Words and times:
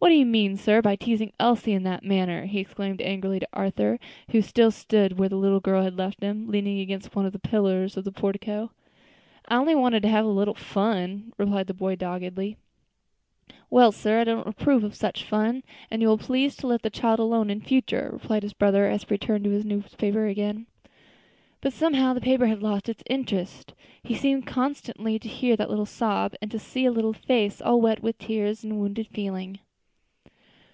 "What 0.00 0.10
do 0.10 0.16
you 0.16 0.26
mean, 0.26 0.58
sir, 0.58 0.82
by 0.82 0.96
teasing 0.96 1.32
Elsie 1.40 1.72
in 1.72 1.82
that 1.84 2.04
manner?" 2.04 2.44
he 2.44 2.58
exclaimed 2.58 3.00
angrily 3.00 3.40
to 3.40 3.48
Arthur, 3.54 3.98
who 4.32 4.42
still 4.42 4.70
stood 4.70 5.18
where 5.18 5.30
the 5.30 5.36
little 5.38 5.60
girl 5.60 5.82
had 5.82 5.96
left 5.96 6.22
him, 6.22 6.46
leaning 6.46 6.78
against 6.78 7.16
one 7.16 7.24
of 7.24 7.32
the 7.32 7.38
pillars 7.38 7.96
of 7.96 8.04
the 8.04 8.12
portico. 8.12 8.70
"I 9.48 9.56
only 9.56 9.74
wanted 9.74 10.02
to 10.02 10.10
have 10.10 10.26
a 10.26 10.28
little 10.28 10.52
fun," 10.52 11.32
returned 11.38 11.68
the 11.68 11.72
boy 11.72 11.96
doggedly. 11.96 12.58
"Well, 13.70 13.92
sir, 13.92 14.20
I 14.20 14.24
don't 14.24 14.46
approve 14.46 14.84
of 14.84 14.94
such 14.94 15.24
fun, 15.24 15.62
and 15.90 16.02
you 16.02 16.08
will 16.08 16.18
please 16.18 16.54
to 16.56 16.66
let 16.66 16.82
the 16.82 16.90
child 16.90 17.18
alone 17.18 17.48
in 17.48 17.62
future," 17.62 18.10
replied 18.12 18.42
his 18.42 18.52
brother 18.52 18.84
as 18.84 19.04
he 19.04 19.14
returned 19.14 19.44
to 19.44 19.50
his 19.52 19.64
newspaper 19.64 20.26
again. 20.26 20.66
But 21.62 21.72
somehow 21.72 22.12
the 22.12 22.20
paper 22.20 22.44
had 22.46 22.62
lost 22.62 22.90
its 22.90 23.02
interest. 23.08 23.72
He 24.02 24.14
seemed 24.14 24.44
constantly 24.44 25.18
to 25.18 25.28
hear 25.30 25.56
that 25.56 25.70
little 25.70 25.86
sob, 25.86 26.34
and 26.42 26.50
to 26.50 26.58
see 26.58 26.84
a 26.84 26.92
little 26.92 27.14
face 27.14 27.62
all 27.62 27.80
wet 27.80 28.02
with 28.02 28.18
tears 28.18 28.62
of 28.66 28.72
wounded 28.72 29.06
feeling. 29.06 29.60